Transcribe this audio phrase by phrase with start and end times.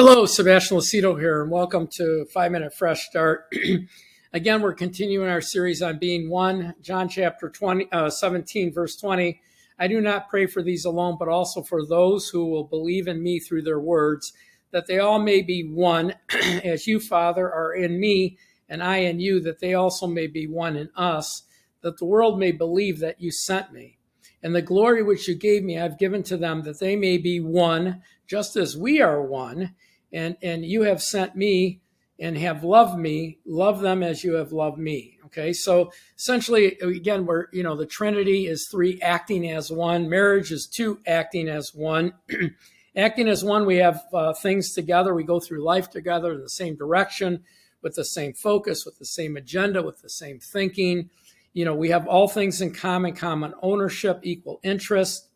[0.00, 3.52] Hello, Sebastian Lucido here, and welcome to Five Minute Fresh Start.
[4.32, 6.76] Again, we're continuing our series on being one.
[6.80, 9.40] John chapter 20, uh, 17, verse 20.
[9.76, 13.20] I do not pray for these alone, but also for those who will believe in
[13.20, 14.32] me through their words,
[14.70, 16.14] that they all may be one,
[16.62, 18.38] as you, Father, are in me,
[18.68, 21.42] and I in you, that they also may be one in us,
[21.80, 23.98] that the world may believe that you sent me.
[24.44, 27.40] And the glory which you gave me, I've given to them, that they may be
[27.40, 29.74] one, just as we are one
[30.12, 31.80] and and you have sent me
[32.18, 35.52] and have loved me love them as you have loved me okay?
[35.52, 40.08] So essentially again we're you know the trinity is three acting as one.
[40.08, 42.14] Marriage is two acting as one.
[42.96, 45.14] Acting as one we have uh, things together.
[45.14, 47.44] We go through life together in the same direction
[47.80, 51.08] with the same focus with the same agenda with the same thinking.
[51.52, 55.28] You know we have all things in common common ownership equal interest.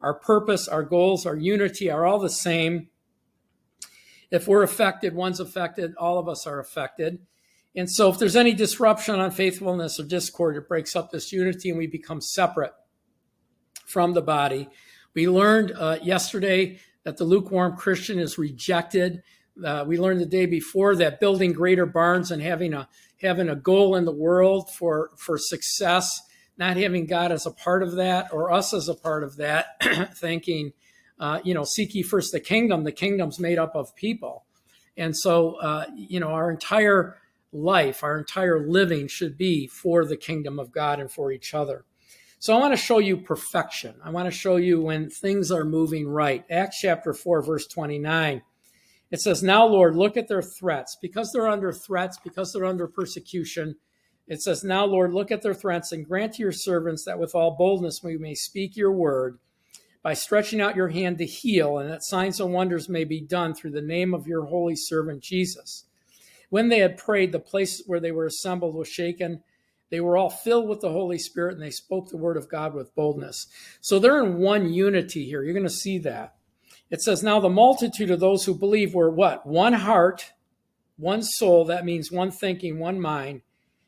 [0.00, 2.88] Our purpose our goals our unity are all the same
[4.30, 7.18] if we're affected, one's affected, all of us are affected.
[7.74, 11.70] And so if there's any disruption on faithfulness or discord, it breaks up this unity
[11.70, 12.72] and we become separate
[13.86, 14.68] from the body.
[15.14, 19.22] We learned uh, yesterday that the lukewarm Christian is rejected.
[19.64, 22.88] Uh, we learned the day before that building greater barns and having a
[23.20, 26.20] having a goal in the world for for success,
[26.56, 29.80] not having God as a part of that or us as a part of that,
[30.14, 30.72] thinking
[31.20, 32.84] uh, you know, seek ye first the kingdom.
[32.84, 34.44] The kingdom's made up of people.
[34.96, 37.18] And so, uh, you know, our entire
[37.52, 41.84] life, our entire living should be for the kingdom of God and for each other.
[42.40, 43.96] So I want to show you perfection.
[44.04, 46.44] I want to show you when things are moving right.
[46.50, 48.42] Acts chapter 4, verse 29.
[49.10, 50.96] It says, Now, Lord, look at their threats.
[51.00, 53.76] Because they're under threats, because they're under persecution,
[54.28, 57.34] it says, Now, Lord, look at their threats and grant to your servants that with
[57.34, 59.38] all boldness we may speak your word
[60.08, 63.52] by stretching out your hand to heal, and that signs and wonders may be done
[63.52, 65.84] through the name of your holy servant Jesus.
[66.48, 69.42] When they had prayed, the place where they were assembled was shaken.
[69.90, 72.72] They were all filled with the Holy Spirit and they spoke the word of God
[72.72, 73.48] with boldness.
[73.82, 75.42] So they're in one unity here.
[75.42, 76.36] You're going to see that.
[76.88, 79.46] It says, Now the multitude of those who believe were what?
[79.46, 80.32] One heart,
[80.96, 81.66] one soul.
[81.66, 83.42] That means one thinking, one mind.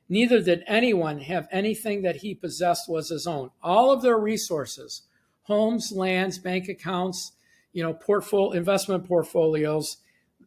[0.07, 3.53] Neither did anyone have anything that he possessed was his own.
[3.63, 5.07] All of their resources
[5.51, 7.33] homes, lands, bank accounts,
[7.73, 9.97] you know, portfolio investment portfolios.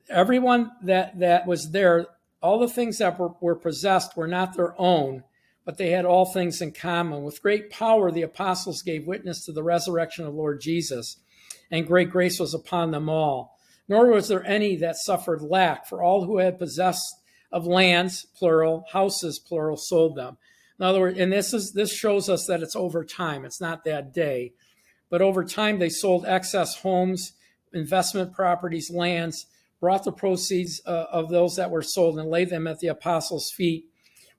[0.09, 2.08] Everyone that that was there,
[2.41, 5.24] all the things that were, were possessed were not their own,
[5.66, 7.24] but they had all things in common.
[7.24, 11.18] With great power, the apostles gave witness to the resurrection of Lord Jesus,
[11.70, 13.58] and great grace was upon them all.
[13.90, 17.14] Nor was there any that suffered lack, for all who had possessed
[17.52, 20.38] of lands, plural, houses, plural, sold them.
[20.80, 23.44] In other words, and this is this shows us that it's over time.
[23.44, 24.53] It's not that day.
[25.13, 27.34] But over time, they sold excess homes,
[27.72, 29.46] investment properties, lands,
[29.79, 33.52] brought the proceeds uh, of those that were sold and laid them at the apostles'
[33.52, 33.85] feet,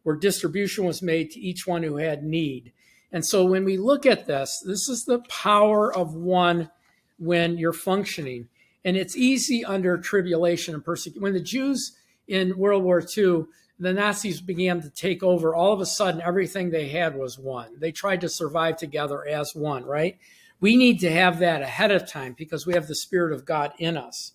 [0.03, 2.73] where distribution was made to each one who had need.
[3.13, 6.73] And so when we look at this, this is the power of one
[7.21, 8.49] when you're functioning.
[8.84, 11.23] And it's easy under tribulation and persecution.
[11.23, 11.97] When the Jews
[12.27, 13.45] in World War II,
[13.79, 17.79] the Nazis began to take over, all of a sudden everything they had was one.
[17.79, 20.19] They tried to survive together as one, right?
[20.65, 23.75] We need to have that ahead of time because we have the Spirit of God
[23.79, 24.33] in us.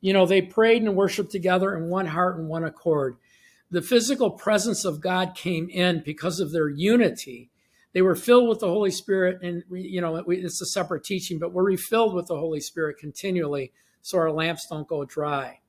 [0.00, 3.16] You know, they prayed and worshiped together in one heart and one accord.
[3.68, 7.50] The physical presence of God came in because of their unity.
[7.94, 11.52] They were filled with the Holy Spirit, and you know it's a separate teaching, but
[11.52, 13.72] we're refilled with the Holy Spirit continually,
[14.02, 15.62] so our lamps don't go dry.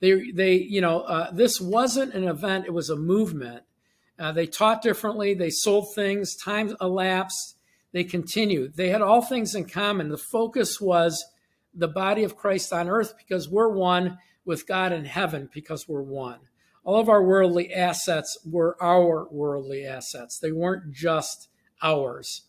[0.00, 3.64] They, they, you know, uh, this wasn't an event; it was a movement.
[4.18, 5.34] Uh, they taught differently.
[5.34, 6.36] They sold things.
[6.36, 7.58] Time elapsed
[7.92, 8.76] they continued.
[8.76, 10.08] They had all things in common.
[10.08, 11.24] The focus was
[11.74, 16.02] the body of Christ on earth because we're one with God in heaven because we're
[16.02, 16.40] one.
[16.84, 21.48] All of our worldly assets were our worldly assets, they weren't just
[21.82, 22.42] ours.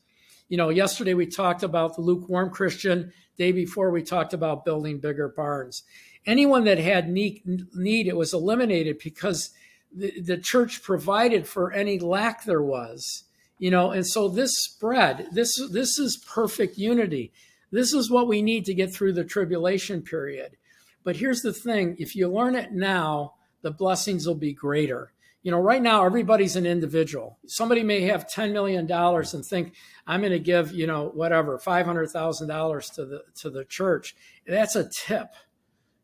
[0.49, 3.11] You know, yesterday we talked about the lukewarm Christian.
[3.35, 5.81] Day before we talked about building bigger barns.
[6.23, 7.41] Anyone that had need,
[7.73, 9.49] need it was eliminated because
[9.91, 13.23] the, the church provided for any lack there was
[13.58, 17.32] you know and so this spread this this is perfect unity.
[17.72, 20.58] This is what we need to get through the tribulation period.
[21.03, 25.14] But here's the thing if you learn it now the blessings will be greater.
[25.41, 27.38] You know right now everybody's an individual.
[27.47, 29.73] Somebody may have 10 million dollars and think
[30.08, 34.16] i'm going to give you know whatever $500000 to the to the church.
[34.47, 35.28] That's a tip.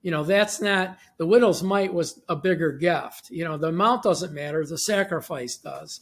[0.01, 3.29] You know that's not the widow's mite was a bigger gift.
[3.29, 6.01] You know the amount doesn't matter the sacrifice does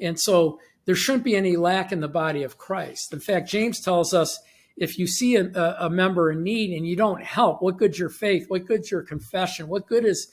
[0.00, 3.12] and so there shouldn't be any lack in the body of Christ.
[3.12, 4.38] In fact, James tells us
[4.76, 8.10] if you see a, a member in need and you don't help, what good's your
[8.10, 8.46] faith?
[8.48, 9.68] What good's your confession?
[9.68, 10.28] What good is,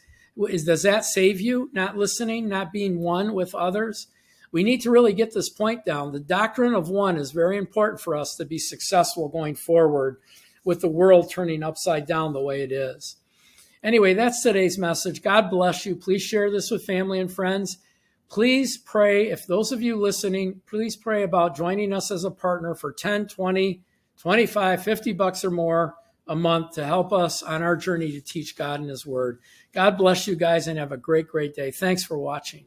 [0.50, 1.70] is does that save you?
[1.74, 4.08] Not listening, not being one with others?
[4.52, 6.12] We need to really get this point down.
[6.12, 10.18] The doctrine of one is very important for us to be successful going forward
[10.64, 13.16] with the world turning upside down the way it is.
[13.84, 15.24] Anyway, that's today's message.
[15.24, 15.96] God bless you.
[15.96, 17.80] Please share this with family and friends.
[18.34, 22.74] Please pray, if those of you listening, please pray about joining us as a partner
[22.74, 23.84] for 10, 20,
[24.18, 25.94] 25, 50 bucks or more
[26.28, 29.38] a month to help us on our journey to teach God and His Word.
[29.72, 31.70] God bless you guys and have a great, great day.
[31.70, 32.66] Thanks for watching.